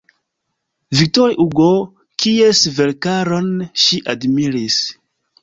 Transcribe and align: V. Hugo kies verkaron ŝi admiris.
V. 0.99 1.03
Hugo 1.41 1.67
kies 2.23 2.63
verkaron 2.79 3.53
ŝi 3.85 4.01
admiris. 4.17 4.81